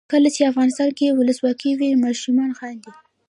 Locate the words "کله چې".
0.11-0.49